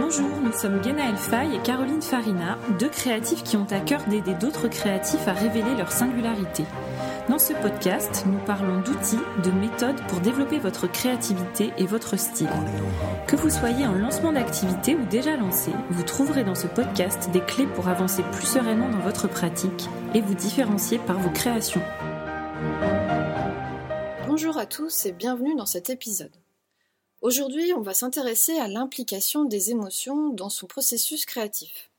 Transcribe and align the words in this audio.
Bonjour, 0.00 0.30
nous 0.42 0.52
sommes 0.52 0.82
Genaël 0.82 1.16
Fay 1.16 1.54
et 1.54 1.60
Caroline 1.62 2.02
Farina, 2.02 2.58
deux 2.80 2.88
créatifs 2.88 3.44
qui 3.44 3.56
ont 3.56 3.68
à 3.70 3.78
cœur 3.78 4.02
d'aider 4.08 4.34
d'autres 4.34 4.66
créatifs 4.66 5.28
à 5.28 5.32
révéler 5.32 5.76
leur 5.78 5.92
singularité. 5.92 6.64
Dans 7.28 7.38
ce 7.38 7.52
podcast, 7.52 8.24
nous 8.26 8.40
parlons 8.46 8.80
d'outils, 8.80 9.20
de 9.44 9.52
méthodes 9.52 10.00
pour 10.08 10.18
développer 10.18 10.58
votre 10.58 10.90
créativité 10.90 11.72
et 11.78 11.86
votre 11.86 12.18
style. 12.18 12.50
Que 13.28 13.36
vous 13.36 13.50
soyez 13.50 13.86
en 13.86 13.94
lancement 13.94 14.32
d'activité 14.32 14.96
ou 14.96 15.04
déjà 15.04 15.36
lancé, 15.36 15.70
vous 15.90 16.02
trouverez 16.02 16.42
dans 16.42 16.56
ce 16.56 16.66
podcast 16.66 17.30
des 17.32 17.42
clés 17.42 17.68
pour 17.68 17.86
avancer 17.86 18.24
plus 18.32 18.46
sereinement 18.46 18.88
dans 18.88 18.98
votre 18.98 19.28
pratique 19.28 19.88
et 20.14 20.20
vous 20.20 20.34
différencier 20.34 20.98
par 20.98 21.20
vos 21.20 21.30
créations. 21.30 21.82
Bonjour 24.38 24.58
à 24.58 24.66
tous 24.66 25.06
et 25.06 25.12
bienvenue 25.12 25.54
dans 25.54 25.64
cet 25.64 25.88
épisode. 25.88 26.36
Aujourd'hui, 27.22 27.72
on 27.72 27.80
va 27.80 27.94
s'intéresser 27.94 28.58
à 28.58 28.68
l'implication 28.68 29.46
des 29.46 29.70
émotions 29.70 30.28
dans 30.28 30.50
son 30.50 30.66
processus 30.66 31.24
créatif. 31.24 31.90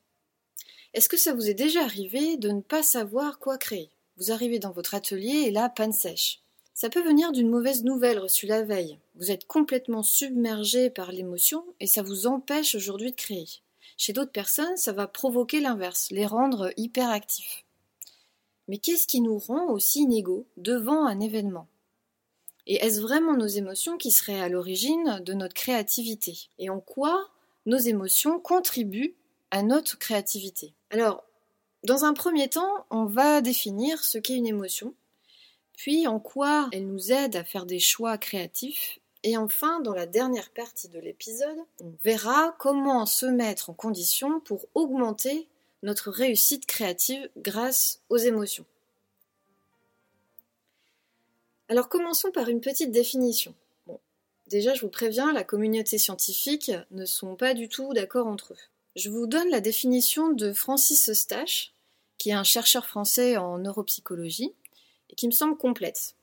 Est-ce 0.93 1.09
que 1.09 1.17
ça 1.17 1.33
vous 1.33 1.49
est 1.49 1.55
déjà 1.55 1.81
arrivé 1.81 2.37
de 2.37 2.49
ne 2.49 2.61
pas 2.61 2.83
savoir 2.83 3.39
quoi 3.39 3.57
créer? 3.57 3.89
Vous 4.17 4.31
arrivez 4.31 4.59
dans 4.59 4.69
votre 4.69 4.93
atelier 4.93 5.45
et 5.47 5.51
là, 5.51 5.67
panne 5.67 5.91
sèche. 5.91 6.41
Ça 6.75 6.91
peut 6.91 7.01
venir 7.01 7.31
d'une 7.31 7.49
mauvaise 7.49 7.83
nouvelle 7.83 8.19
reçue 8.19 8.45
la 8.45 8.61
veille. 8.61 8.99
Vous 9.15 9.31
êtes 9.31 9.47
complètement 9.47 10.03
submergé 10.03 10.91
par 10.91 11.11
l'émotion 11.11 11.65
et 11.79 11.87
ça 11.87 12.03
vous 12.03 12.27
empêche 12.27 12.75
aujourd'hui 12.75 13.09
de 13.09 13.17
créer. 13.17 13.47
Chez 13.97 14.13
d'autres 14.13 14.31
personnes, 14.31 14.77
ça 14.77 14.93
va 14.93 15.07
provoquer 15.07 15.59
l'inverse, 15.59 16.11
les 16.11 16.27
rendre 16.27 16.71
hyperactifs. 16.77 17.65
Mais 18.67 18.77
qu'est-ce 18.77 19.07
qui 19.07 19.21
nous 19.21 19.39
rend 19.39 19.71
aussi 19.71 20.01
inégaux 20.01 20.45
devant 20.55 21.03
un 21.03 21.19
événement? 21.19 21.67
Et 22.67 22.75
est-ce 22.75 23.01
vraiment 23.01 23.35
nos 23.35 23.47
émotions 23.47 23.97
qui 23.97 24.11
seraient 24.11 24.41
à 24.41 24.49
l'origine 24.49 25.21
de 25.25 25.33
notre 25.33 25.55
créativité? 25.55 26.49
Et 26.59 26.69
en 26.69 26.81
quoi 26.81 27.29
nos 27.65 27.77
émotions 27.77 28.39
contribuent 28.39 29.15
à 29.51 29.63
notre 29.63 29.97
créativité? 29.97 30.73
Alors, 30.89 31.23
dans 31.85 32.03
un 32.03 32.13
premier 32.13 32.49
temps, 32.49 32.85
on 32.89 33.05
va 33.05 33.39
définir 33.39 34.03
ce 34.03 34.17
qu'est 34.17 34.35
une 34.35 34.47
émotion, 34.47 34.93
puis 35.77 36.07
en 36.07 36.19
quoi 36.19 36.69
elle 36.73 36.87
nous 36.87 37.13
aide 37.13 37.37
à 37.37 37.45
faire 37.45 37.65
des 37.65 37.79
choix 37.79 38.17
créatifs, 38.17 38.99
et 39.23 39.37
enfin, 39.37 39.79
dans 39.79 39.93
la 39.93 40.05
dernière 40.05 40.49
partie 40.49 40.89
de 40.89 40.99
l'épisode, 40.99 41.57
on 41.81 41.91
verra 42.03 42.55
comment 42.59 43.05
se 43.05 43.25
mettre 43.25 43.69
en 43.69 43.73
condition 43.73 44.39
pour 44.41 44.67
augmenter 44.75 45.47
notre 45.83 46.11
réussite 46.11 46.65
créative 46.65 47.29
grâce 47.37 48.01
aux 48.09 48.17
émotions. 48.17 48.65
Alors 51.69 51.89
commençons 51.89 52.31
par 52.31 52.47
une 52.47 52.61
petite 52.61 52.91
définition. 52.91 53.53
Déjà 54.47 54.73
je 54.73 54.81
vous 54.81 54.89
préviens, 54.89 55.33
la 55.33 55.43
communauté 55.43 55.97
scientifique 55.97 56.71
ne 56.91 57.05
sont 57.05 57.35
pas 57.35 57.53
du 57.53 57.67
tout 57.67 57.93
d'accord 57.93 58.27
entre 58.27 58.53
eux. 58.53 58.57
Je 58.95 59.09
vous 59.09 59.27
donne 59.27 59.49
la 59.49 59.59
définition 59.59 60.31
de 60.31 60.53
Francis 60.53 61.09
Eustache, 61.09 61.73
qui 62.17 62.29
est 62.29 62.33
un 62.33 62.45
chercheur 62.45 62.85
français 62.85 63.35
en 63.35 63.57
neuropsychologie, 63.57 64.53
et 65.09 65.15
qui 65.15 65.27
me 65.27 65.33
semble 65.33 65.57
complète. 65.57 66.15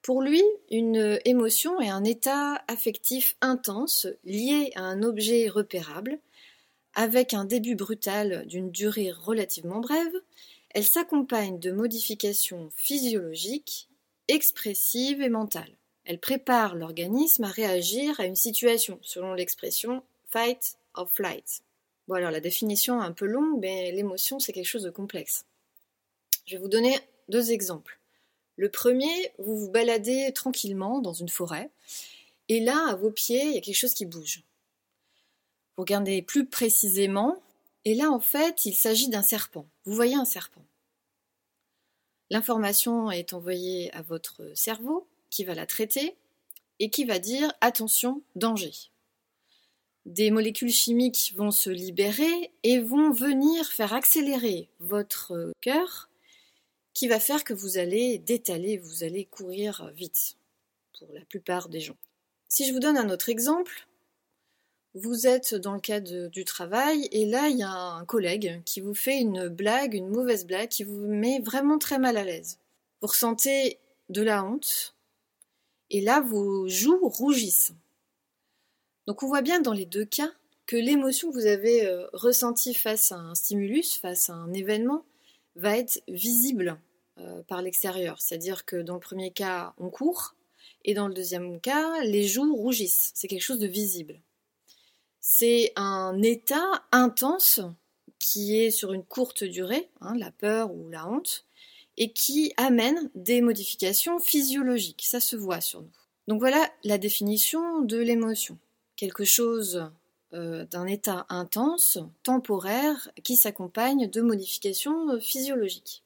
Pour 0.00 0.22
lui, 0.22 0.42
une 0.70 1.20
émotion 1.26 1.78
est 1.78 1.90
un 1.90 2.04
état 2.04 2.64
affectif 2.66 3.36
intense 3.42 4.06
lié 4.24 4.72
à 4.74 4.82
un 4.82 5.02
objet 5.02 5.48
repérable, 5.48 6.18
avec 6.94 7.34
un 7.34 7.44
début 7.44 7.76
brutal 7.76 8.46
d'une 8.46 8.70
durée 8.70 9.12
relativement 9.12 9.80
brève, 9.80 10.14
elle 10.70 10.84
s'accompagne 10.84 11.58
de 11.58 11.70
modifications 11.70 12.70
physiologiques, 12.76 13.89
expressives 14.30 15.20
et 15.22 15.28
mentales. 15.28 15.76
Elle 16.04 16.18
prépare 16.18 16.74
l'organisme 16.74 17.44
à 17.44 17.48
réagir 17.48 18.18
à 18.18 18.26
une 18.26 18.36
situation, 18.36 18.98
selon 19.02 19.34
l'expression 19.34 20.02
fight 20.28 20.76
or 20.94 21.10
flight. 21.10 21.62
Bon 22.08 22.14
alors 22.14 22.30
la 22.30 22.40
définition 22.40 23.00
est 23.00 23.06
un 23.06 23.12
peu 23.12 23.26
longue, 23.26 23.60
mais 23.60 23.92
l'émotion 23.92 24.40
c'est 24.40 24.52
quelque 24.52 24.66
chose 24.66 24.84
de 24.84 24.90
complexe. 24.90 25.44
Je 26.46 26.56
vais 26.56 26.62
vous 26.62 26.68
donner 26.68 26.98
deux 27.28 27.52
exemples. 27.52 27.98
Le 28.56 28.68
premier, 28.68 29.32
vous 29.38 29.56
vous 29.56 29.70
baladez 29.70 30.32
tranquillement 30.32 31.00
dans 31.00 31.12
une 31.12 31.28
forêt, 31.28 31.70
et 32.48 32.58
là, 32.58 32.88
à 32.88 32.96
vos 32.96 33.10
pieds, 33.12 33.44
il 33.44 33.54
y 33.54 33.58
a 33.58 33.60
quelque 33.60 33.76
chose 33.76 33.94
qui 33.94 34.06
bouge. 34.06 34.42
Vous 35.76 35.82
regardez 35.82 36.20
plus 36.20 36.44
précisément, 36.44 37.40
et 37.84 37.94
là, 37.94 38.10
en 38.10 38.18
fait, 38.18 38.66
il 38.66 38.74
s'agit 38.74 39.08
d'un 39.08 39.22
serpent. 39.22 39.66
Vous 39.84 39.94
voyez 39.94 40.16
un 40.16 40.24
serpent. 40.24 40.64
L'information 42.30 43.10
est 43.10 43.32
envoyée 43.32 43.92
à 43.94 44.02
votre 44.02 44.42
cerveau, 44.54 45.06
qui 45.30 45.44
va 45.44 45.54
la 45.54 45.66
traiter, 45.66 46.16
et 46.78 46.90
qui 46.90 47.04
va 47.04 47.18
dire 47.18 47.52
attention, 47.60 48.22
danger 48.36 48.72
des 50.06 50.30
molécules 50.30 50.72
chimiques 50.72 51.34
vont 51.36 51.50
se 51.50 51.70
libérer 51.70 52.52
et 52.62 52.80
vont 52.80 53.12
venir 53.12 53.66
faire 53.66 53.92
accélérer 53.92 54.68
votre 54.80 55.52
cœur 55.60 56.08
qui 56.94 57.06
va 57.08 57.20
faire 57.20 57.44
que 57.44 57.54
vous 57.54 57.78
allez 57.78 58.18
détaler, 58.18 58.78
vous 58.78 59.04
allez 59.04 59.24
courir 59.24 59.90
vite 59.94 60.36
pour 60.98 61.08
la 61.12 61.24
plupart 61.24 61.68
des 61.68 61.80
gens. 61.80 61.96
Si 62.48 62.66
je 62.66 62.72
vous 62.72 62.80
donne 62.80 62.96
un 62.96 63.10
autre 63.10 63.28
exemple, 63.28 63.86
vous 64.94 65.26
êtes 65.26 65.54
dans 65.54 65.74
le 65.74 65.80
cadre 65.80 66.28
du 66.28 66.44
travail 66.44 67.08
et 67.12 67.26
là 67.26 67.48
il 67.48 67.58
y 67.58 67.62
a 67.62 67.72
un 67.72 68.04
collègue 68.04 68.60
qui 68.64 68.80
vous 68.80 68.94
fait 68.94 69.20
une 69.20 69.48
blague, 69.48 69.94
une 69.94 70.08
mauvaise 70.08 70.46
blague 70.46 70.68
qui 70.68 70.84
vous 70.84 71.06
met 71.06 71.40
vraiment 71.40 71.78
très 71.78 71.98
mal 71.98 72.16
à 72.16 72.24
l'aise. 72.24 72.58
Vous 73.00 73.08
ressentez 73.08 73.78
de 74.08 74.22
la 74.22 74.44
honte 74.44 74.94
et 75.90 76.00
là 76.00 76.20
vos 76.20 76.68
joues 76.68 77.08
rougissent. 77.08 77.72
Donc 79.06 79.22
on 79.22 79.28
voit 79.28 79.42
bien 79.42 79.60
dans 79.60 79.72
les 79.72 79.86
deux 79.86 80.04
cas 80.04 80.30
que 80.66 80.76
l'émotion 80.76 81.30
que 81.30 81.34
vous 81.34 81.46
avez 81.46 81.86
euh, 81.86 82.06
ressentie 82.12 82.74
face 82.74 83.12
à 83.12 83.16
un 83.16 83.34
stimulus, 83.34 83.96
face 83.96 84.30
à 84.30 84.34
un 84.34 84.52
événement, 84.52 85.04
va 85.56 85.76
être 85.76 86.00
visible 86.06 86.78
euh, 87.18 87.42
par 87.48 87.60
l'extérieur. 87.60 88.20
C'est-à-dire 88.20 88.64
que 88.64 88.76
dans 88.76 88.94
le 88.94 89.00
premier 89.00 89.32
cas, 89.32 89.74
on 89.78 89.90
court, 89.90 90.36
et 90.84 90.94
dans 90.94 91.08
le 91.08 91.14
deuxième 91.14 91.60
cas, 91.60 92.02
les 92.02 92.26
joues 92.26 92.54
rougissent. 92.54 93.10
C'est 93.14 93.28
quelque 93.28 93.42
chose 93.42 93.58
de 93.58 93.66
visible. 93.66 94.20
C'est 95.20 95.72
un 95.76 96.20
état 96.22 96.84
intense 96.92 97.60
qui 98.18 98.56
est 98.56 98.70
sur 98.70 98.92
une 98.92 99.04
courte 99.04 99.44
durée, 99.44 99.88
hein, 100.00 100.14
la 100.16 100.30
peur 100.30 100.72
ou 100.72 100.88
la 100.90 101.08
honte, 101.08 101.44
et 101.96 102.12
qui 102.12 102.52
amène 102.56 103.10
des 103.14 103.40
modifications 103.40 104.18
physiologiques. 104.18 105.04
Ça 105.04 105.20
se 105.20 105.36
voit 105.36 105.60
sur 105.60 105.82
nous. 105.82 105.90
Donc 106.28 106.40
voilà 106.40 106.70
la 106.84 106.98
définition 106.98 107.80
de 107.80 107.98
l'émotion 107.98 108.58
quelque 109.00 109.24
chose 109.24 109.90
euh, 110.34 110.66
d'un 110.66 110.86
état 110.86 111.24
intense, 111.30 111.98
temporaire, 112.22 113.08
qui 113.22 113.34
s'accompagne 113.34 114.10
de 114.10 114.20
modifications 114.20 115.08
euh, 115.08 115.20
physiologiques. 115.20 116.04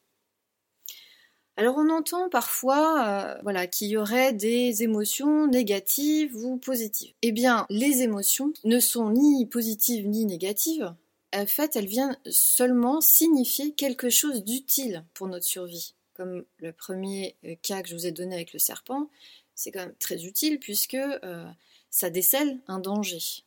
Alors 1.57 1.77
on 1.77 1.89
entend 1.89 2.29
parfois 2.29 3.07
euh, 3.07 3.41
voilà, 3.43 3.67
qu'il 3.67 3.89
y 3.89 3.97
aurait 3.97 4.33
des 4.33 4.83
émotions 4.83 5.47
négatives 5.47 6.37
ou 6.37 6.57
positives. 6.57 7.13
Eh 7.23 7.33
bien, 7.33 7.67
les 7.71 8.03
émotions 8.03 8.53
ne 8.65 8.81
sont 8.81 9.11
ni 9.11 9.47
positives 9.47 10.09
ni 10.09 10.25
négatives. 10.25 10.93
En 11.33 11.47
fait, 11.47 11.77
elles 11.77 11.87
viennent 11.87 12.19
seulement 12.31 13.01
signifier 13.01 13.73
quelque 13.73 14.11
chose 14.11 14.45
d'utile 14.45 15.05
pour 15.15 15.29
notre 15.29 15.45
survie. 15.45 15.95
Comme 16.15 16.45
le 16.59 16.73
premier 16.73 17.37
cas 17.63 17.83
que 17.83 17.89
je 17.89 17.95
vous 17.95 18.07
ai 18.07 18.13
donné 18.13 18.37
avec 18.37 18.53
le 18.53 18.61
serpent, 18.61 19.09
c'est 19.57 19.73
quand 19.73 19.81
même 19.81 19.95
très 19.99 20.25
utile 20.25 20.61
puisque 20.61 20.97
ça 21.91 22.11
décèle 22.11 22.61
un 22.67 22.79
danger. 22.79 23.45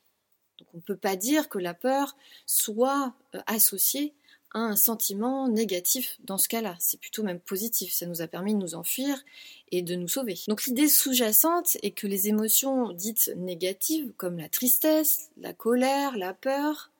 Donc 0.57 0.68
on 0.74 0.78
ne 0.78 0.81
peut 0.81 0.97
pas 0.97 1.16
dire 1.16 1.50
que 1.50 1.59
la 1.59 1.74
peur 1.74 2.16
soit 2.45 3.13
euh, 3.35 3.41
associée 3.45 4.13
un 4.53 4.75
sentiment 4.75 5.47
négatif 5.47 6.18
dans 6.24 6.38
ce 6.38 6.47
cas-là. 6.47 6.75
C'est 6.80 7.00
plutôt 7.00 7.24
même 7.24 7.40
positif. 7.40 7.94
Ça 7.94 8.06
nous 8.06 8.22
a 8.22 8.28
permis 8.28 8.53
de 8.53 8.59
nous 8.59 8.75
enfuir 8.75 9.24
et 9.72 9.81
de 9.81 9.96
nous 9.96 10.08
sauver. 10.08 10.40
Donc 10.47 10.66
l'idée 10.66 10.88
sous-jacente 10.88 11.78
est 11.84 11.91
que 11.91 12.07
les 12.07 12.27
émotions 12.27 12.92
dites 12.92 13.31
négatives, 13.36 14.12
comme 14.18 14.38
la 14.38 14.50
tristesse, 14.50 15.30
la 15.38 15.54
colère, 15.54 16.18
la 16.18 16.33
peur, 16.33 16.92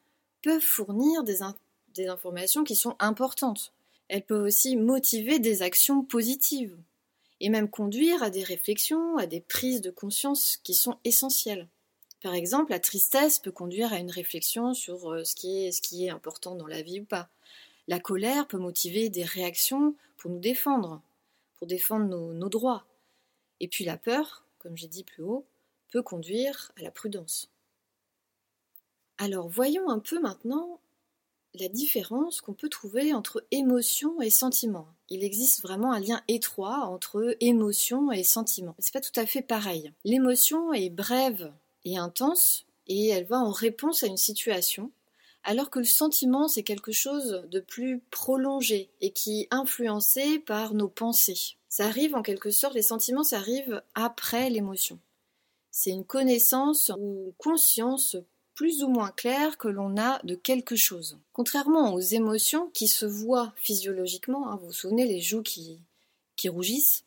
peuvent 0.44 0.62
fournir 0.62 1.24
des, 1.24 1.38
des 1.94 2.08
informations 2.08 2.64
qui 2.64 2.76
sont 2.76 2.96
importantes. 3.00 3.74
Elles 4.08 4.26
peuvent 4.26 4.44
aussi 4.44 4.76
motiver 4.76 5.40
des 5.40 5.62
actions 5.62 6.04
positives 6.04 6.78
et 7.40 7.50
même 7.50 7.70
conduire 7.70 8.24
à 8.24 8.30
des 8.30 8.44
réflexions, 8.44 9.18
à 9.18 9.26
des 9.26 9.42
prises 9.42 9.82
de 9.82 9.92
conscience 9.92 10.58
qui 10.64 10.74
sont 10.74 10.98
essentielles. 11.04 11.68
Par 12.28 12.36
exemple, 12.36 12.72
la 12.72 12.82
tristesse 12.82 13.40
peut 13.40 13.54
conduire 13.54 13.94
à 13.94 14.00
une 14.00 14.12
réflexion 14.12 14.74
sur 14.74 15.14
euh, 15.14 15.24
ce 15.24 15.34
qui 15.34 16.06
est, 16.06 16.10
important 16.10 16.56
dans 16.56 16.68
la 16.68 16.82
vie 16.82 17.00
ou 17.00 17.06
pas. 17.06 17.30
La 17.88 18.02
colère 18.02 18.50
peut 18.50 18.58
motiver 18.58 19.08
des 19.08 19.24
réactions 19.24 19.96
pour 20.18 20.30
nous 20.30 20.40
défendre, 20.40 21.02
pour 21.56 21.68
défendre 21.68 22.06
nos, 22.08 22.34
nos 22.34 22.50
droits. 22.50 22.84
Et 23.62 23.70
puis 23.70 23.86
la 23.86 23.96
peur, 23.96 24.44
comme 24.60 24.76
j'ai 24.76 24.90
dit 24.90 25.06
plus 25.06 25.24
haut, 25.24 25.46
peut 25.90 26.02
conduire 26.02 26.74
à 26.78 26.82
la 26.82 26.92
prudence. 26.92 27.50
Alors 29.18 29.48
voyons 29.48 29.90
un 29.90 30.00
peu 30.00 30.20
maintenant 30.20 30.82
la 31.54 31.70
différence 31.70 32.42
qu'on 32.42 32.54
peut 32.54 32.68
trouver 32.68 33.14
entre 33.14 33.42
émotion 33.52 34.22
et 34.22 34.30
sentiment. 34.30 34.90
il 35.10 35.24
existe 35.24 35.62
vraiment 35.62 35.94
un 35.94 36.02
lien 36.02 36.22
étroit 36.28 36.88
entre 36.88 37.38
émotion 37.40 38.12
et 38.12 38.26
sentiment. 38.26 38.76
C'est 38.80 38.94
pas 38.94 39.00
tout 39.00 39.18
à 39.18 39.26
fait 39.26 39.42
pareil. 39.42 39.94
L'émotion 40.04 40.74
est 40.74 40.90
brève 40.90 41.54
intense 41.96 42.66
et 42.88 43.08
elle 43.08 43.26
va 43.26 43.40
en 43.40 43.52
réponse 43.52 44.04
à 44.04 44.08
une 44.08 44.18
situation, 44.18 44.92
alors 45.44 45.70
que 45.70 45.80
le 45.80 45.86
sentiment 45.86 46.48
c'est 46.48 46.64
quelque 46.64 46.92
chose 46.92 47.46
de 47.50 47.60
plus 47.60 48.02
prolongé 48.12 48.90
et 49.00 49.12
qui 49.12 49.42
est 49.42 49.48
influencé 49.52 50.40
par 50.40 50.74
nos 50.74 50.90
pensées. 50.90 51.56
Ça 51.70 51.86
arrive 51.86 52.16
en 52.16 52.24
quelque 52.24 52.52
sorte, 52.52 52.74
les 52.74 52.82
sentiments 52.82 53.24
ça 53.24 53.38
arrive 53.38 53.82
après 53.94 54.50
l'émotion. 54.50 55.00
C'est 55.72 55.92
une 55.92 56.06
connaissance 56.06 56.92
ou 56.98 57.34
conscience 57.38 58.18
plus 58.58 58.84
ou 58.84 58.90
moins 58.90 59.12
clair 59.12 59.60
que 59.60 59.68
l'on 59.68 59.98
a 59.98 60.20
de 60.24 60.34
quelque 60.34 60.76
chose. 60.76 61.20
Contrairement 61.32 61.94
aux 61.94 62.00
émotions 62.00 62.72
qui 62.74 62.88
se 62.88 63.06
voient 63.06 63.54
physiologiquement, 63.56 64.50
hein, 64.50 64.56
vous 64.56 64.68
vous 64.68 64.74
souvenez 64.74 65.06
les 65.06 65.22
joues 65.22 65.44
qui, 65.44 65.80
qui 66.36 66.50
rougissent, 66.50 67.04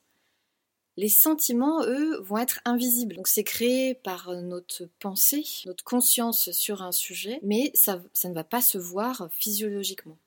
les 1.01 1.09
sentiments, 1.09 1.83
eux, 1.87 2.21
vont 2.21 2.37
être 2.37 2.61
invisibles. 2.67 3.17
Donc 3.17 3.27
c'est 3.27 3.43
créé 3.43 3.95
par 3.95 4.35
notre 4.35 4.87
pensée, 4.99 5.47
notre 5.65 5.83
conscience 5.83 6.51
sur 6.51 6.83
un 6.83 6.93
sujet, 6.93 7.41
mais 7.43 7.71
ça, 7.73 8.03
ne 8.25 8.35
va 8.35 8.45
pas 8.45 8.61
se 8.61 8.77
voir 8.77 9.31
physiologiquement. 9.33 10.19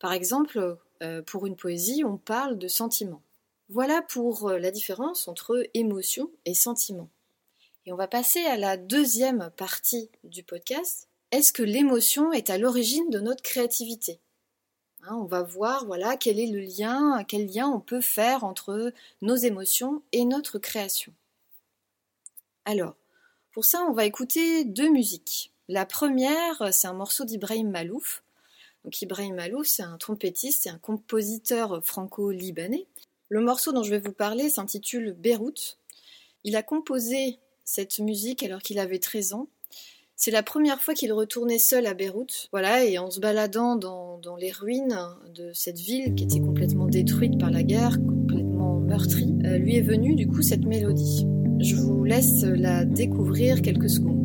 Par 0.00 0.12
exemple, 0.12 0.76
euh, 1.04 1.22
pour 1.22 1.46
une 1.46 1.54
poésie, 1.54 2.02
on 2.04 2.16
parle 2.16 2.58
de 2.58 2.66
sentiments. 2.66 3.22
Voilà 3.68 4.02
pour 4.02 4.50
la 4.50 4.72
différence 4.72 5.28
entre 5.28 5.64
émotion 5.72 6.32
et 6.46 6.54
sentiment. 6.54 7.08
Et 7.84 7.92
on 7.92 7.96
va 7.96 8.08
passer 8.08 8.44
à 8.44 8.56
la 8.56 8.76
deuxième 8.76 9.52
partie 9.56 10.10
du 10.24 10.42
podcast. 10.42 11.06
Est-ce 11.30 11.52
que 11.52 11.62
l'émotion 11.62 12.32
est 12.32 12.50
à 12.50 12.58
l'origine 12.58 13.08
de 13.10 13.20
notre 13.20 13.42
créativité? 13.42 14.18
Hein, 15.08 15.16
On 15.16 15.24
va 15.24 15.42
voir 15.42 15.86
voilà 15.86 16.16
quel 16.16 16.38
est 16.38 16.46
le 16.46 16.60
lien, 16.60 17.24
quel 17.24 17.46
lien 17.46 17.68
on 17.68 17.80
peut 17.80 18.00
faire 18.00 18.44
entre 18.44 18.92
nos 19.22 19.36
émotions 19.36 20.02
et 20.12 20.24
notre 20.24 20.58
création. 20.58 21.12
Alors, 22.64 22.96
pour 23.52 23.64
ça, 23.64 23.84
on 23.88 23.92
va 23.92 24.04
écouter 24.04 24.64
deux 24.64 24.90
musiques. 24.90 25.52
La 25.68 25.86
première, 25.86 26.72
c'est 26.72 26.88
un 26.88 26.92
morceau 26.92 27.24
d'Ibrahim 27.24 27.70
Malouf. 27.70 28.22
Ibrahim 29.02 29.34
Malouf, 29.34 29.66
c'est 29.66 29.82
un 29.82 29.98
trompettiste 29.98 30.66
et 30.66 30.70
un 30.70 30.78
compositeur 30.78 31.84
franco-libanais. 31.84 32.86
Le 33.28 33.40
morceau 33.40 33.72
dont 33.72 33.82
je 33.82 33.90
vais 33.90 33.98
vous 33.98 34.12
parler 34.12 34.48
s'intitule 34.48 35.12
Beyrouth. 35.12 35.78
Il 36.44 36.54
a 36.54 36.62
composé 36.62 37.38
cette 37.64 37.98
musique 37.98 38.42
alors 38.42 38.62
qu'il 38.62 38.78
avait 38.78 39.00
13 39.00 39.32
ans. 39.32 39.48
C'est 40.18 40.30
la 40.30 40.42
première 40.42 40.80
fois 40.80 40.94
qu'il 40.94 41.12
retournait 41.12 41.58
seul 41.58 41.86
à 41.86 41.92
Beyrouth, 41.92 42.48
voilà, 42.50 42.82
et 42.86 42.96
en 42.96 43.10
se 43.10 43.20
baladant 43.20 43.76
dans, 43.76 44.18
les 44.40 44.50
ruines 44.50 44.98
de 45.34 45.50
cette 45.52 45.78
ville 45.78 46.14
qui 46.14 46.24
était 46.24 46.40
complètement 46.40 46.86
détruite 46.86 47.38
par 47.38 47.50
la 47.50 47.62
guerre, 47.62 47.98
complètement 47.98 48.80
meurtrie, 48.80 49.34
euh, 49.44 49.58
lui 49.58 49.76
est 49.76 49.82
venue 49.82 50.14
du 50.14 50.26
coup 50.26 50.42
cette 50.42 50.64
mélodie. 50.64 51.26
Je 51.60 51.76
vous 51.76 52.02
laisse 52.02 52.42
la 52.42 52.84
découvrir 52.84 53.60
quelques 53.62 53.90
secondes. 53.90 54.16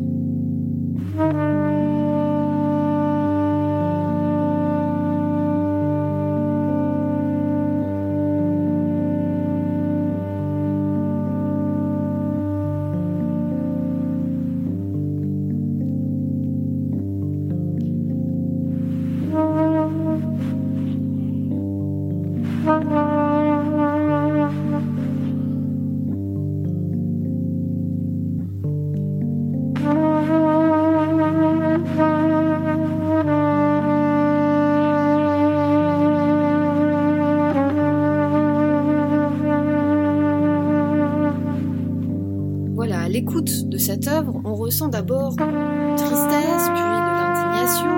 Ressent 44.72 44.88
d'abord 44.88 45.36
tristesse, 45.36 46.70
puis 46.70 46.80
de 46.80 47.12
l'indignation, 47.18 47.90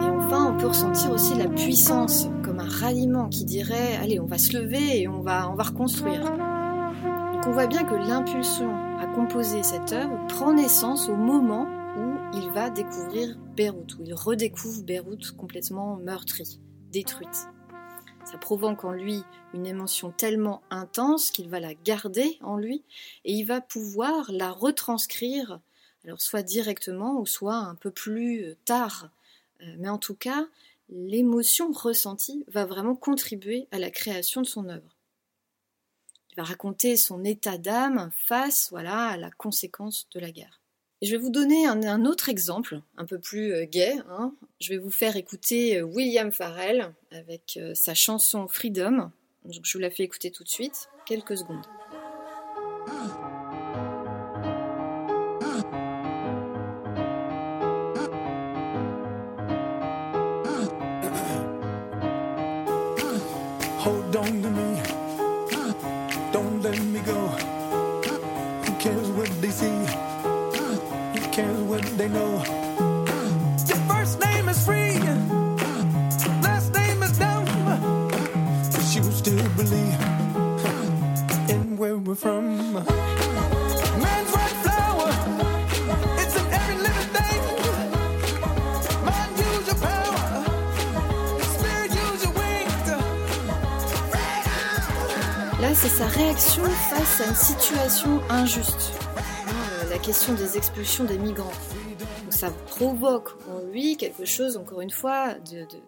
et 0.00 0.16
enfin 0.16 0.54
on 0.54 0.56
peut 0.56 0.68
ressentir 0.68 1.10
aussi 1.10 1.34
la 1.34 1.46
puissance, 1.46 2.26
comme 2.42 2.58
un 2.58 2.68
ralliement 2.68 3.28
qui 3.28 3.44
dirait 3.44 3.96
allez, 4.00 4.18
on 4.18 4.24
va 4.24 4.38
se 4.38 4.56
lever 4.56 5.02
et 5.02 5.08
on 5.08 5.20
va, 5.20 5.50
on 5.50 5.54
va 5.56 5.64
reconstruire. 5.64 6.24
Donc 6.24 7.46
on 7.46 7.50
voit 7.52 7.66
bien 7.66 7.84
que 7.84 7.94
l'impulsion 7.96 8.74
à 8.98 9.08
composer 9.08 9.62
cette 9.62 9.92
œuvre 9.92 10.26
prend 10.28 10.54
naissance 10.54 11.10
au 11.10 11.16
moment 11.16 11.66
où 11.98 12.38
il 12.38 12.50
va 12.54 12.70
découvrir 12.70 13.38
Beyrouth, 13.54 13.98
où 13.98 14.02
il 14.02 14.14
redécouvre 14.14 14.82
Beyrouth 14.82 15.32
complètement 15.32 15.96
meurtrie, 15.96 16.60
détruite. 16.90 17.46
Ça 18.24 18.38
provoque 18.38 18.84
en 18.84 18.92
lui 18.92 19.22
une 19.52 19.66
émotion 19.66 20.12
tellement 20.12 20.62
intense 20.70 21.30
qu'il 21.30 21.50
va 21.50 21.60
la 21.60 21.74
garder 21.74 22.38
en 22.40 22.56
lui 22.56 22.84
et 23.26 23.34
il 23.34 23.44
va 23.44 23.60
pouvoir 23.60 24.30
la 24.32 24.50
retranscrire, 24.50 25.60
alors 26.04 26.20
soit 26.20 26.42
directement 26.42 27.20
ou 27.20 27.26
soit 27.26 27.56
un 27.56 27.74
peu 27.74 27.90
plus 27.90 28.44
euh, 28.44 28.56
tard. 28.64 29.10
Euh, 29.62 29.74
mais 29.78 29.88
en 29.88 29.98
tout 29.98 30.14
cas, 30.14 30.46
l'émotion 30.88 31.70
ressentie 31.72 32.44
va 32.48 32.64
vraiment 32.64 32.96
contribuer 32.96 33.68
à 33.70 33.78
la 33.78 33.90
création 33.90 34.40
de 34.42 34.46
son 34.46 34.68
œuvre. 34.68 34.96
Il 36.32 36.36
va 36.36 36.44
raconter 36.44 36.96
son 36.96 37.24
état 37.24 37.58
d'âme 37.58 38.10
face 38.16 38.68
voilà, 38.70 39.08
à 39.08 39.16
la 39.16 39.30
conséquence 39.30 40.08
de 40.14 40.20
la 40.20 40.30
guerre 40.30 40.60
je 41.02 41.10
vais 41.12 41.16
vous 41.16 41.30
donner 41.30 41.66
un, 41.66 42.04
autre 42.04 42.28
exemple, 42.28 42.80
un 42.96 43.06
peu 43.06 43.18
plus 43.18 43.52
euh, 43.52 43.64
gai. 43.64 43.94
Hein. 44.10 44.34
Je 44.60 44.70
vais 44.70 44.78
vous 44.78 44.90
faire 44.90 45.16
écouter 45.16 45.78
euh, 45.78 45.82
William 45.82 46.30
Farrell 46.30 46.92
avec 47.10 47.58
sa 47.74 47.94
chanson 47.94 48.46
Freedom. 48.48 49.10
je 49.48 49.72
vous 49.72 49.78
la 49.78 49.90
fais 49.90 50.04
écouter 50.04 50.30
tout 50.30 50.44
de 50.44 50.48
suite, 50.48 50.88
quelques 51.06 51.38
secondes. 51.38 51.66
Let 66.80 66.88
me 66.88 67.00
go. 67.00 67.12
Uh, 67.12 68.16
who 68.64 68.72
cares 68.78 69.08
what 69.10 69.28
they 69.42 69.50
see? 69.50 69.66
Uh, 69.66 70.76
who 71.14 71.20
cares 71.30 71.58
what 71.58 71.82
they 71.98 72.08
know. 72.08 72.36
Uh, 72.36 73.58
your 73.68 73.80
first 73.88 74.18
name 74.20 74.48
is 74.48 74.64
free, 74.64 74.98
last 76.42 76.72
name 76.72 77.02
is 77.02 77.18
dumb. 77.18 77.44
But 78.72 78.94
you 78.94 79.02
still 79.12 79.48
believe 79.60 80.00
in 81.50 81.76
where 81.76 81.98
we're 81.98 82.14
from. 82.14 83.09
C'est 95.82 95.88
sa 95.88 96.06
réaction 96.06 96.62
face 96.90 97.22
à 97.22 97.28
une 97.28 97.34
situation 97.34 98.20
injuste 98.28 98.92
question 100.00 100.34
des 100.34 100.56
expulsions 100.56 101.04
des 101.04 101.18
migrants. 101.18 101.52
Ça 102.40 102.50
provoque 102.68 103.32
en 103.50 103.60
lui 103.66 103.98
quelque 103.98 104.24
chose, 104.24 104.56
encore 104.56 104.80
une 104.80 104.90
fois, 104.90 105.34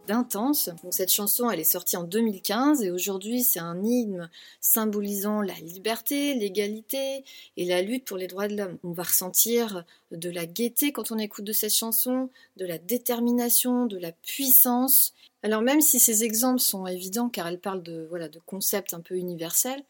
d'intense. 0.06 0.68
cette 0.90 1.11
chanson, 1.11 1.50
elle 1.50 1.61
est 1.61 1.64
sortie 1.64 1.97
en 1.97 2.04
2015 2.04 2.82
et 2.82 2.90
aujourd'hui, 2.90 3.42
c'est 3.42 3.59
un 3.59 3.82
hymne 3.82 4.28
symbolisant 4.61 5.40
la 5.40 5.54
liberté, 5.54 6.35
l'égalité 6.35 7.25
et 7.56 7.64
la 7.64 7.80
lutte 7.80 8.04
pour 8.04 8.18
les 8.18 8.26
droits 8.26 8.49
de 8.49 8.56
l'homme. 8.59 8.76
On 8.85 8.92
va 8.92 9.04
ressentir 9.04 9.87
de 10.11 10.28
la 10.28 10.44
gaieté 10.44 10.92
quand 10.92 11.11
on 11.11 11.16
écoute 11.16 11.47
de 11.47 11.54
cette 11.54 11.75
chanson, 11.75 12.28
de 12.59 12.66
la 12.66 12.76
détermination, 12.76 13.87
de 13.87 13.97
la 13.97 14.12
puissance. 14.12 15.14
Alors 15.42 15.62
même 15.62 15.80
si 15.80 15.99
ces 15.99 16.23
exemples 16.23 16.61
sont 16.61 16.87
évidents 16.87 17.30
car 17.30 17.47
elle 17.47 17.61
parle 17.61 17.82
de, 17.82 18.06
de 18.12 18.40
concepts 18.44 18.92
un 18.92 19.00
peu 19.00 19.14
universels, 19.14 19.82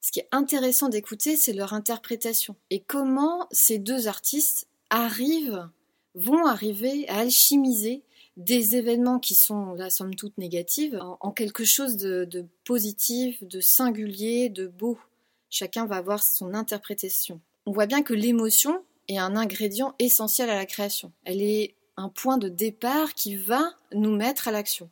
ce 0.00 0.10
qui 0.10 0.18
est 0.18 0.28
intéressant 0.32 0.88
d'écouter, 0.88 1.36
c'est 1.36 1.52
leur 1.52 1.74
interprétation 1.74 2.56
et 2.70 2.80
comment 2.80 3.46
ces 3.52 3.78
deux 3.78 4.08
artistes 4.08 4.66
arrivent, 4.90 5.68
vont 6.14 6.46
arriver 6.46 7.08
à 7.08 7.18
alchimiser 7.18 8.02
des 8.36 8.76
événements 8.76 9.18
qui 9.18 9.34
sont, 9.34 9.74
la 9.74 9.90
somme 9.90 10.14
toute, 10.14 10.38
négatifs 10.38 10.94
en, 11.20 11.30
quelque 11.32 11.64
chose 11.64 11.96
de, 11.96 12.24
de, 12.24 12.46
positif, 12.64 13.42
de 13.44 13.60
singulier, 13.60 14.48
de 14.48 14.66
beau. 14.66 14.98
Chacun 15.50 15.86
va 15.86 15.96
avoir 15.96 16.22
son 16.22 16.54
interprétation. 16.54 17.40
On 17.66 17.72
voit 17.72 17.86
bien 17.86 18.02
que 18.02 18.14
l'émotion 18.14 18.82
est 19.08 19.18
un 19.18 19.36
ingrédient 19.36 19.94
essentiel 19.98 20.48
à 20.48 20.54
la 20.54 20.66
création. 20.66 21.12
Elle 21.24 21.42
est 21.42 21.74
un 21.96 22.08
point 22.08 22.38
de 22.38 22.48
départ 22.48 23.14
qui 23.14 23.36
va 23.36 23.74
nous 23.92 24.16
mettre 24.16 24.48
à 24.48 24.52
l'action. 24.52 24.90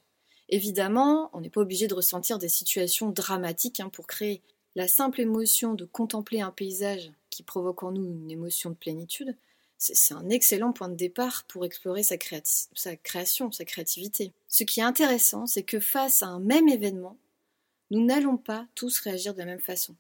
Évidemment, 0.51 1.31
on 1.33 1.41
n'est 1.41 1.51
pas 1.51 1.61
obligé 1.61 1.87
de 1.87 1.95
ressentir 1.95 2.39
des 2.39 2.49
situations 2.49 3.11
dramatiques 3.11 3.81
hein, 3.81 3.89
pour 3.89 4.07
créer. 4.07 4.43
La 4.75 4.89
simple 4.89 5.21
émotion 5.21 5.75
de 5.75 5.85
contempler 5.85 6.41
un 6.41 6.51
paysage 6.51 7.11
qui 7.31 7.43
provoque 7.43 7.83
en 7.83 7.93
nous 7.93 8.05
une 8.05 8.31
émotion 8.31 8.71
de 8.71 8.75
plénitude, 8.75 9.37
c'est 9.81 10.15
un 10.15 10.29
excellent 10.29 10.73
point 10.73 10.91
de 10.91 10.95
départ 10.95 11.45
pour 11.49 11.65
explorer 11.65 12.03
sa, 12.03 12.19
création, 12.19 13.51
sa 13.51 13.65
créativité. 13.65 14.33
Ce 14.47 14.63
qui 14.63 14.81
est 14.81 14.85
intéressant, 14.85 15.47
c'est 15.47 15.63
que 15.63 15.81
face 15.81 16.23
à 16.23 16.27
un 16.27 16.39
même 16.39 16.69
événement, 16.69 17.17
nous 17.91 18.05
n'allons 18.05 18.37
pas 18.37 18.67
tous 18.75 19.01
réagir 19.01 19.33
de 19.33 19.39
la 19.39 19.47
même 19.47 19.61
façon. 19.61 19.97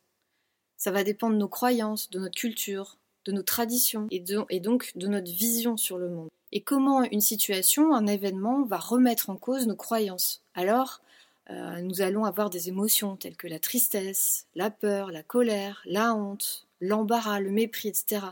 Ça 0.76 0.90
va 0.90 1.02
dépendre 1.02 1.34
de 1.34 1.40
nos 1.40 1.48
croyances, 1.48 2.10
de 2.10 2.18
notre 2.18 2.36
culture, 2.36 2.98
de 3.24 3.32
nos 3.32 3.42
traditions 3.42 4.06
et, 4.10 4.22
et 4.50 4.60
donc 4.60 4.92
de 4.96 5.08
notre 5.08 5.30
vision 5.30 5.78
sur 5.78 5.96
le 5.96 6.10
monde. 6.10 6.28
Et 6.52 6.60
comment 6.60 7.02
une 7.04 7.20
situation, 7.20 7.94
un 7.94 8.06
événement 8.06 8.64
va 8.64 8.76
remettre 8.76 9.30
en 9.30 9.36
cause 9.36 9.66
nos 9.66 9.76
croyances? 9.76 10.42
Alors, 10.54 11.00
euh, 11.48 11.80
nous 11.80 12.02
allons 12.02 12.24
avoir 12.24 12.50
des 12.50 12.68
émotions 12.68 13.16
telles 13.16 13.36
que 13.36 13.48
la 13.48 13.58
tristesse, 13.58 14.46
la 14.54 14.70
peur, 14.70 15.10
la 15.10 15.22
colère, 15.22 15.82
la 15.86 16.14
honte, 16.14 16.66
l'embarras, 16.80 17.40
le 17.40 17.50
mépris, 17.50 17.88
etc. 17.88 18.26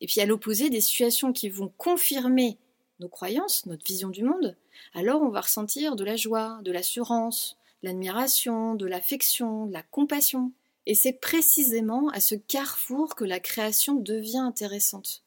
Et 0.00 0.06
puis 0.06 0.20
à 0.20 0.26
l'opposé, 0.26 0.70
des 0.70 0.80
situations 0.80 1.32
qui 1.32 1.48
vont 1.48 1.72
confirmer 1.76 2.58
nos 3.00 3.08
croyances, 3.08 3.66
notre 3.66 3.84
vision 3.84 4.08
du 4.08 4.22
monde, 4.22 4.56
alors 4.94 5.22
on 5.22 5.30
va 5.30 5.40
ressentir 5.40 5.96
de 5.96 6.04
la 6.04 6.16
joie, 6.16 6.60
de 6.62 6.72
l'assurance, 6.72 7.56
de 7.82 7.88
l'admiration, 7.88 8.74
de 8.74 8.86
l'affection, 8.86 9.66
de 9.66 9.72
la 9.72 9.82
compassion. 9.82 10.52
Et 10.86 10.94
c'est 10.94 11.12
précisément 11.12 12.08
à 12.08 12.20
ce 12.20 12.34
carrefour 12.34 13.14
que 13.14 13.24
la 13.24 13.40
création 13.40 13.94
devient 13.94 14.38
intéressante. 14.38 15.22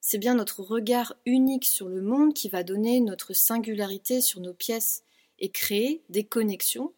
C'est 0.00 0.18
bien 0.18 0.34
notre 0.34 0.62
regard 0.62 1.14
unique 1.26 1.64
sur 1.64 1.88
le 1.88 2.02
monde 2.02 2.34
qui 2.34 2.48
va 2.48 2.62
donner 2.62 3.00
notre 3.00 3.34
singularité 3.34 4.20
sur 4.20 4.40
nos 4.40 4.54
pièces 4.54 5.02
et 5.38 5.50
créer 5.50 6.02
des 6.08 6.24
connexions 6.24 6.92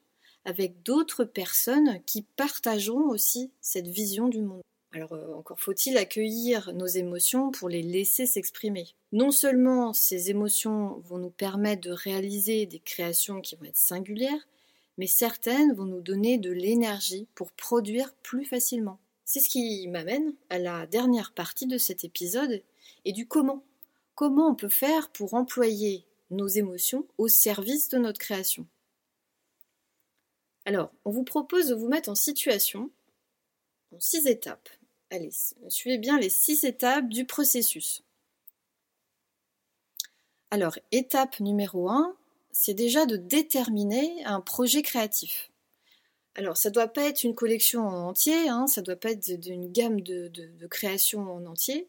avec 0.44 0.82
d'autres 0.82 1.24
personnes 1.24 2.00
qui 2.06 2.22
partageront 2.22 3.08
aussi 3.08 3.50
cette 3.60 3.88
vision 3.88 4.28
du 4.28 4.42
monde. 4.42 4.62
Alors 4.92 5.12
euh, 5.12 5.34
encore 5.34 5.60
faut-il 5.60 5.96
accueillir 5.96 6.72
nos 6.72 6.86
émotions 6.86 7.52
pour 7.52 7.68
les 7.68 7.82
laisser 7.82 8.26
s'exprimer. 8.26 8.88
Non 9.12 9.30
seulement 9.30 9.92
ces 9.92 10.30
émotions 10.30 10.98
vont 11.04 11.18
nous 11.18 11.30
permettre 11.30 11.82
de 11.82 11.92
réaliser 11.92 12.66
des 12.66 12.80
créations 12.80 13.40
qui 13.40 13.54
vont 13.54 13.66
être 13.66 13.76
singulières, 13.76 14.48
mais 14.98 15.06
certaines 15.06 15.72
vont 15.74 15.84
nous 15.84 16.00
donner 16.00 16.38
de 16.38 16.50
l'énergie 16.50 17.28
pour 17.34 17.52
produire 17.52 18.12
plus 18.14 18.44
facilement. 18.44 18.98
C'est 19.24 19.40
ce 19.40 19.48
qui 19.48 19.86
m'amène 19.86 20.34
à 20.48 20.58
la 20.58 20.86
dernière 20.86 21.32
partie 21.32 21.66
de 21.66 21.78
cet 21.78 22.04
épisode 22.04 22.62
et 23.04 23.12
du 23.12 23.28
comment. 23.28 23.62
Comment 24.16 24.48
on 24.48 24.56
peut 24.56 24.68
faire 24.68 25.10
pour 25.10 25.34
employer 25.34 26.04
nos 26.30 26.48
émotions 26.48 27.06
au 27.16 27.28
service 27.28 27.88
de 27.90 27.98
notre 27.98 28.18
création? 28.18 28.66
Alors, 30.64 30.90
on 31.04 31.10
vous 31.10 31.22
propose 31.22 31.68
de 31.68 31.74
vous 31.74 31.88
mettre 31.88 32.08
en 32.08 32.16
situation 32.16 32.90
en 33.92 34.00
six 34.00 34.26
étapes. 34.26 34.68
Allez, 35.10 35.30
suivez 35.68 35.98
bien 35.98 36.18
les 36.18 36.30
six 36.30 36.64
étapes 36.64 37.08
du 37.08 37.24
processus. 37.24 38.02
Alors, 40.50 40.78
étape 40.92 41.40
numéro 41.40 41.88
1, 41.88 42.16
c'est 42.52 42.74
déjà 42.74 43.06
de 43.06 43.16
déterminer 43.16 44.24
un 44.24 44.40
projet 44.40 44.82
créatif. 44.82 45.50
Alors, 46.36 46.56
ça 46.56 46.68
ne 46.68 46.74
doit 46.74 46.88
pas 46.88 47.08
être 47.08 47.24
une 47.24 47.34
collection 47.34 47.86
en 47.86 48.08
entier, 48.08 48.48
hein, 48.48 48.66
ça 48.66 48.80
ne 48.80 48.86
doit 48.86 48.96
pas 48.96 49.10
être 49.10 49.40
d'une 49.40 49.70
gamme 49.70 50.00
de, 50.00 50.28
de 50.28 50.66
créations 50.66 51.22
en 51.32 51.44
entier. 51.46 51.88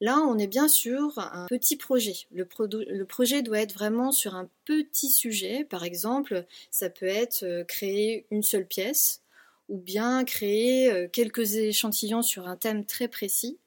Là, 0.00 0.18
on 0.18 0.38
est 0.38 0.46
bien 0.46 0.68
sur 0.68 1.18
un 1.18 1.46
petit 1.48 1.76
projet. 1.76 2.26
Le, 2.32 3.04
projet 3.04 3.42
doit 3.42 3.60
être 3.60 3.72
vraiment 3.72 4.12
sur 4.12 4.34
un 4.34 4.50
petit 4.64 5.10
sujet. 5.10 5.64
Par 5.64 5.84
exemple, 5.84 6.44
ça 6.70 6.90
peut 6.90 7.06
être 7.06 7.44
euh, 7.44 7.64
créer 7.64 8.26
une 8.30 8.42
seule 8.42 8.66
pièce 8.66 9.22
ou 9.68 9.78
bien 9.78 10.24
créer 10.24 10.90
euh, 10.90 11.08
quelques 11.08 11.54
échantillons 11.54 12.22
sur 12.22 12.46
un 12.46 12.56
thème 12.56 12.84
très 12.84 13.08
précis, 13.08 13.58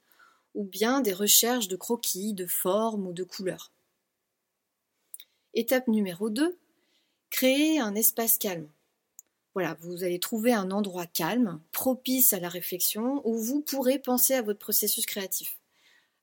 ou 0.54 0.64
bien 0.64 1.00
des 1.00 1.12
recherches 1.12 1.68
de 1.68 1.76
croquis, 1.76 2.34
de 2.34 2.46
formes 2.46 3.06
ou 3.06 3.12
de 3.12 3.24
couleurs. 3.24 3.72
Étape 5.54 5.88
numéro 5.88 6.30
2, 6.30 6.56
créer 7.30 7.80
un 7.80 7.94
espace 7.94 8.38
calme. 8.38 8.68
Voilà, 9.54 9.76
vous 9.80 10.04
allez 10.04 10.20
trouver 10.20 10.52
un 10.52 10.70
endroit 10.70 11.06
calme, 11.06 11.60
propice 11.72 12.32
à 12.32 12.40
la 12.40 12.48
réflexion, 12.48 13.20
où 13.24 13.36
vous 13.36 13.60
pourrez 13.60 13.98
penser 13.98 14.34
à 14.34 14.42
votre 14.42 14.58
processus 14.58 15.04
créatif. 15.04 15.58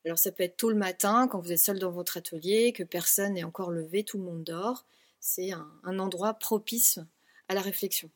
Alors 0.04 0.18
ça 0.18 0.30
peut 0.30 0.44
être 0.44 0.56
tôt 0.56 0.70
le 0.70 0.76
matin, 0.76 1.26
quand 1.28 1.40
vous 1.40 1.52
êtes 1.52 1.58
seul 1.58 1.78
dans 1.78 1.90
votre 1.90 2.16
atelier, 2.16 2.72
que 2.72 2.84
personne 2.84 3.34
n'est 3.34 3.44
encore 3.44 3.72
levé, 3.72 4.04
tout 4.04 4.18
le 4.18 4.24
monde 4.24 4.44
dort. 4.44 4.86
C'est 5.20 5.50
un, 5.52 5.68
un 5.82 5.98
endroit 5.98 6.34
propice 6.34 7.00
à 7.48 7.54
la 7.54 7.60
réflexion. 7.60 8.08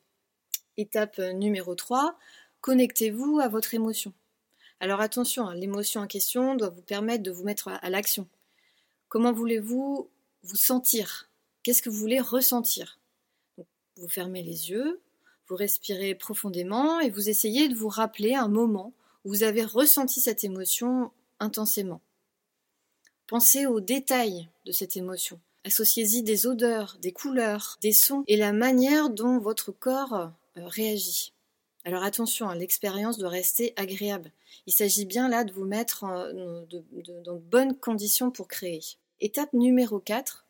Étape 0.77 1.19
euh, 1.19 1.33
numéro 1.33 1.75
3, 1.75 2.17
connectez-vous 2.61 3.39
à 3.39 3.47
votre 3.47 3.73
émotion. 3.73 4.13
Alors 4.79 4.99
attention, 4.99 5.47
hein, 5.47 5.53
l'émotion 5.53 6.01
en 6.01 6.07
question 6.07 6.55
doit 6.55 6.69
vous 6.69 6.81
permettre 6.81 7.23
de 7.23 7.31
vous 7.31 7.43
mettre 7.43 7.67
à, 7.67 7.89
l'action. 7.89 8.27
Comment 9.09 9.31
voulez-vous 9.31 10.09
vous 10.43 10.55
sentir? 10.55 11.29
Qu'est-ce 11.61 11.83
que 11.83 11.89
vous 11.89 11.99
voulez 11.99 12.19
ressentir? 12.19 12.97
Vous 13.97 14.09
fermez 14.09 14.41
les 14.41 14.71
yeux, 14.71 14.99
vous 15.47 15.55
respirez 15.55 16.15
profondément 16.15 16.99
et 16.99 17.11
vous 17.11 17.29
essayez 17.29 17.69
de 17.69 17.75
vous 17.75 17.89
rappeler 17.89 18.33
un 18.33 18.47
moment 18.47 18.93
où 19.23 19.29
vous 19.29 19.43
avez 19.43 19.63
ressenti 19.63 20.19
cette 20.19 20.43
émotion 20.43 21.11
intensément. 21.39 22.01
Pensez 23.27 23.67
aux 23.67 23.81
détails 23.81 24.49
de 24.65 24.71
cette 24.71 24.97
émotion. 24.97 25.39
Associez-y 25.63 26.23
des 26.23 26.47
odeurs, 26.47 26.97
des 27.01 27.11
couleurs, 27.11 27.77
des 27.81 27.93
sons 27.93 28.23
et 28.27 28.35
la 28.35 28.51
manière 28.51 29.11
dont 29.11 29.37
votre 29.37 29.71
corps 29.71 30.31
réagit. 30.55 31.33
Alors 31.83 32.03
attention, 32.03 32.47
hein, 32.47 32.55
l'expérience 32.55 33.17
doit 33.17 33.29
rester 33.29 33.73
agréable. 33.75 34.31
Il 34.67 34.73
s'agit 34.73 35.05
bien 35.05 35.29
là 35.29 35.43
de 35.43 35.51
vous 35.51 35.65
mettre 35.65 36.01
dans 36.01 37.35
de 37.35 37.39
bonnes 37.39 37.75
conditions 37.75 38.31
pour 38.31 38.47
créer. 38.47 38.81
Étape 39.19 39.53
numéro 39.53 39.99
4, 39.99 40.45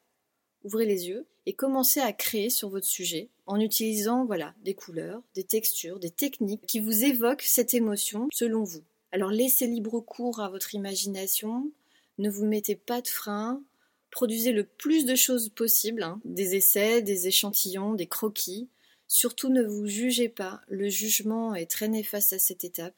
ouvrez 0.63 0.85
les 0.85 1.07
yeux 1.07 1.25
et 1.45 1.53
commencez 1.53 1.99
à 1.99 2.13
créer 2.13 2.49
sur 2.49 2.69
votre 2.69 2.85
sujet 2.85 3.29
en 3.45 3.59
utilisant 3.59 4.25
voilà, 4.25 4.53
des 4.63 4.73
couleurs, 4.73 5.21
des 5.35 5.43
textures, 5.43 5.99
des 5.99 6.11
techniques 6.11 6.65
qui 6.65 6.79
vous 6.79 7.03
évoquent 7.03 7.41
cette 7.41 7.73
émotion 7.73 8.27
selon 8.31 8.63
vous. 8.63 8.83
Alors 9.11 9.29
laissez 9.29 9.67
libre 9.67 9.99
cours 9.99 10.39
à 10.39 10.49
votre 10.49 10.75
imagination, 10.75 11.69
ne 12.17 12.29
vous 12.29 12.45
mettez 12.45 12.75
pas 12.75 13.01
de 13.01 13.07
frein, 13.07 13.61
produisez 14.09 14.51
le 14.51 14.63
plus 14.63 15.05
de 15.05 15.15
choses 15.15 15.49
possible, 15.49 16.03
hein. 16.03 16.21
des 16.23 16.55
essais, 16.55 17.01
des 17.01 17.27
échantillons, 17.27 17.93
des 17.93 18.07
croquis, 18.07 18.69
Surtout 19.13 19.49
ne 19.49 19.61
vous 19.61 19.87
jugez 19.87 20.29
pas, 20.29 20.61
le 20.69 20.87
jugement 20.87 21.53
est 21.53 21.69
très 21.69 21.89
néfaste 21.89 22.31
à 22.31 22.39
cette 22.39 22.63
étape. 22.63 22.95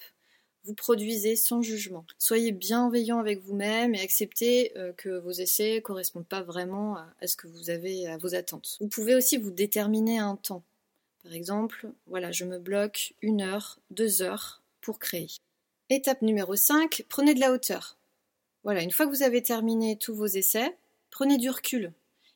Vous 0.64 0.76
produisez 0.76 1.36
sans 1.36 1.64
jugement. 1.64 2.06
Soyez 2.20 2.52
bienveillant 2.52 3.18
avec 3.18 3.42
vous-même 3.42 3.96
et 3.96 4.00
acceptez 4.00 4.78
euh, 4.78 4.94
que 4.94 5.10
vos 5.10 5.32
essais 5.32 5.78
ne 5.78 5.80
correspondent 5.80 6.28
pas 6.28 6.44
vraiment 6.44 6.98
à, 6.98 7.26
ce 7.26 7.36
que 7.36 7.48
vous 7.48 7.72
avez, 7.72 8.06
à 8.06 8.20
vos 8.20 8.36
attentes. 8.36 8.78
Vous 8.80 8.90
pouvez 8.90 9.16
aussi 9.16 9.38
vous 9.38 9.50
déterminer 9.50 10.20
un 10.20 10.36
temps. 10.36 10.62
Par 11.24 11.34
exemple, 11.34 11.90
voilà, 12.06 12.32
je 12.32 12.46
me 12.46 12.60
bloque 12.60 13.16
une 13.24 13.42
heure, 13.42 13.80
deux 13.90 14.22
heures 14.22 14.62
pour 14.82 15.00
créer. 15.00 15.32
Étape 15.90 16.22
numéro 16.22 16.56
5, 16.56 17.06
prenez 17.10 17.34
de 17.34 17.40
la 17.40 17.52
hauteur. 17.52 17.98
Voilà, 18.64 18.84
une 18.84 18.92
fois 18.92 19.08
que 19.08 19.12
vous 19.12 19.24
avez 19.24 19.42
terminé 19.42 19.98
tous 19.98 20.14
vos 20.14 20.28
essais, 20.28 20.78
prenez 21.10 21.40
du 21.40 21.50
recul 21.50 21.92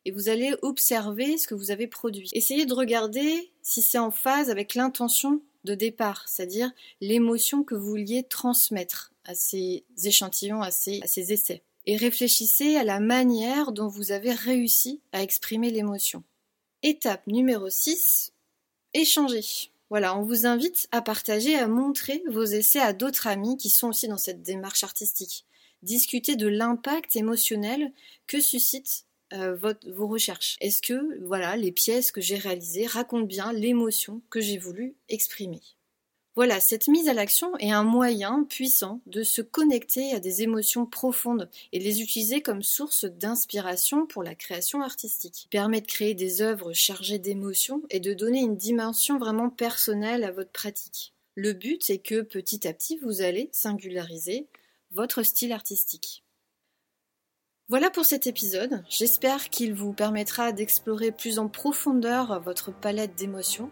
et 0.07 0.11
vous 0.11 0.29
allez 0.29 0.55
observer 0.61 1.37
ce 1.37 1.47
que 1.47 1.53
vous 1.53 1.69
avez 1.69 1.85
produit. 1.85 2.29
Essayez 2.31 2.65
de 2.65 2.73
regarder 2.73 3.51
si 3.61 3.81
c'est 3.81 3.97
en 3.97 4.09
phase 4.09 4.49
avec 4.49 4.73
l'intention 4.73 5.41
de 5.65 5.75
départ, 5.75 6.23
c'est-à-dire 6.29 6.71
l'émotion 7.01 7.61
que 7.61 7.75
vous 7.75 7.89
vouliez 7.89 8.23
transmettre 8.23 9.11
à 9.25 9.35
ces 9.35 9.83
échantillons, 10.01 10.61
à 10.61 10.71
ces, 10.71 11.01
essais. 11.13 11.61
Et 11.85 11.97
réfléchissez 11.97 12.77
à 12.77 12.85
la 12.85 13.01
manière 13.01 13.73
dont 13.73 13.89
vous 13.89 14.13
avez 14.13 14.31
réussi 14.31 15.01
à 15.11 15.21
exprimer 15.21 15.71
l'émotion. 15.71 16.23
Étape 16.83 17.27
numéro 17.27 17.69
6, 17.69 18.31
échanger. 18.93 19.43
Voilà, 19.89 20.17
on 20.17 20.23
vous 20.23 20.45
invite 20.45 20.87
à 20.93 21.01
partager, 21.01 21.55
à 21.55 21.67
montrer 21.67 22.23
vos 22.29 22.45
essais 22.45 22.79
à 22.79 22.93
d'autres 22.93 23.27
amis 23.27 23.57
qui 23.57 23.69
sont 23.69 23.89
aussi 23.89 24.07
dans 24.07 24.17
cette 24.17 24.41
démarche 24.41 24.85
artistique. 24.85 25.45
Discuter 25.83 26.37
de 26.37 26.47
l'impact 26.47 27.17
émotionnel 27.17 27.91
que 28.25 28.39
suscite 28.39 29.06
euh, 29.33 29.57
vos 29.87 30.07
recherches. 30.07 30.57
Est-ce 30.61 30.81
que 30.81 31.23
voilà 31.25 31.57
les 31.57 31.71
pièces 31.71 32.11
que 32.11 32.21
j'ai 32.21 32.37
réalisées 32.37 32.85
racontent 32.85 33.25
bien 33.25 33.51
l'émotion 33.53 34.21
que 34.29 34.39
j'ai 34.39 34.57
voulu 34.57 34.95
exprimer? 35.09 35.61
Voilà, 36.37 36.59
cette 36.59 36.87
mise 36.87 37.09
à 37.09 37.15
l'action 37.15 37.57
est 37.57 37.71
un 37.71 37.83
moyen 37.83 38.43
puissant 38.43 39.01
de 39.07 39.23
se 39.23 39.41
connecter 39.41 40.13
à 40.13 40.19
des 40.19 40.43
émotions 40.43 40.85
profondes 40.85 41.49
et 41.71 41.79
de 41.79 41.83
les 41.83 41.99
utiliser 41.99 42.43
comme 42.43 42.61
source 42.61 43.05
d'inspiration 43.05 44.05
pour 44.05 44.21
la 44.21 44.35
création 44.35 44.83
artistique. 44.83 45.47
Permet 45.49 45.81
de 45.81 45.87
créer 45.87 46.13
des 46.13 46.43
œuvres 46.43 46.73
chargées 46.73 47.17
d'émotions 47.17 47.81
et 47.89 47.99
de 47.99 48.13
donner 48.13 48.41
une 48.41 48.55
dimension 48.55 49.17
vraiment 49.17 49.49
personnelle 49.49 50.23
à 50.23 50.31
votre 50.31 50.51
pratique. 50.51 51.15
Le 51.33 51.53
but 51.53 51.89
est 51.89 51.97
que 51.97 52.21
petit 52.21 52.67
à 52.67 52.73
petit 52.73 52.97
vous 52.97 53.23
allez 53.23 53.49
singulariser 53.51 54.45
votre 54.91 55.23
style 55.23 55.51
artistique. 55.51 56.23
Voilà 57.69 57.89
pour 57.89 58.05
cet 58.05 58.27
épisode. 58.27 58.81
J'espère 58.87 59.49
qu'il 59.49 59.73
vous 59.73 59.91
permettra 59.91 60.53
d'explorer 60.53 61.11
plus 61.11 61.37
en 61.37 61.49
profondeur 61.49 62.39
votre 62.39 62.71
palette 62.71 63.15
d'émotions 63.15 63.69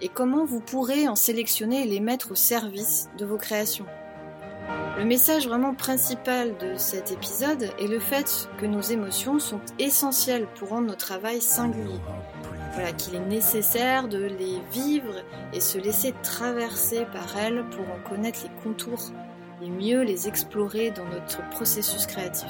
et 0.00 0.08
comment 0.08 0.46
vous 0.46 0.60
pourrez 0.60 1.08
en 1.08 1.14
sélectionner 1.14 1.82
et 1.82 1.86
les 1.86 2.00
mettre 2.00 2.32
au 2.32 2.34
service 2.34 3.10
de 3.18 3.26
vos 3.26 3.36
créations. 3.36 3.84
Le 4.96 5.04
message 5.04 5.46
vraiment 5.46 5.74
principal 5.74 6.56
de 6.56 6.78
cet 6.78 7.12
épisode 7.12 7.68
est 7.78 7.86
le 7.86 8.00
fait 8.00 8.48
que 8.56 8.64
nos 8.64 8.80
émotions 8.80 9.38
sont 9.38 9.60
essentielles 9.78 10.48
pour 10.54 10.70
rendre 10.70 10.86
notre 10.86 11.04
travail 11.04 11.42
singulier. 11.42 12.00
Voilà, 12.72 12.92
qu'il 12.92 13.14
est 13.14 13.26
nécessaire 13.26 14.08
de 14.08 14.24
les 14.24 14.58
vivre 14.72 15.22
et 15.52 15.60
se 15.60 15.76
laisser 15.76 16.14
traverser 16.22 17.04
par 17.12 17.36
elles 17.36 17.62
pour 17.68 17.84
en 17.90 18.08
connaître 18.08 18.40
les 18.42 18.62
contours 18.62 19.10
et 19.60 19.68
mieux 19.68 20.00
les 20.00 20.28
explorer 20.28 20.92
dans 20.92 21.04
notre 21.04 21.46
processus 21.50 22.06
créatif. 22.06 22.48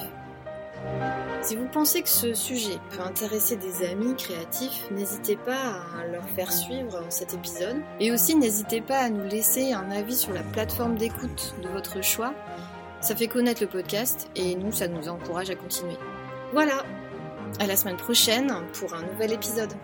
Si 1.42 1.56
vous 1.56 1.68
pensez 1.68 2.00
que 2.02 2.08
ce 2.08 2.32
sujet 2.32 2.78
peut 2.90 3.02
intéresser 3.02 3.56
des 3.56 3.86
amis 3.86 4.14
créatifs, 4.16 4.90
n'hésitez 4.90 5.36
pas 5.36 5.82
à 6.00 6.06
leur 6.06 6.26
faire 6.30 6.50
suivre 6.50 7.04
cet 7.10 7.34
épisode. 7.34 7.76
Et 8.00 8.10
aussi 8.12 8.34
n'hésitez 8.34 8.80
pas 8.80 8.98
à 8.98 9.10
nous 9.10 9.28
laisser 9.28 9.72
un 9.72 9.90
avis 9.90 10.16
sur 10.16 10.32
la 10.32 10.42
plateforme 10.42 10.96
d'écoute 10.96 11.54
de 11.62 11.68
votre 11.68 12.02
choix. 12.02 12.32
Ça 13.02 13.14
fait 13.14 13.28
connaître 13.28 13.62
le 13.62 13.68
podcast 13.68 14.30
et 14.36 14.54
nous, 14.54 14.72
ça 14.72 14.88
nous 14.88 15.08
encourage 15.08 15.50
à 15.50 15.54
continuer. 15.54 15.98
Voilà, 16.54 16.82
à 17.60 17.66
la 17.66 17.76
semaine 17.76 17.98
prochaine 17.98 18.50
pour 18.72 18.94
un 18.94 19.02
nouvel 19.02 19.32
épisode. 19.32 19.74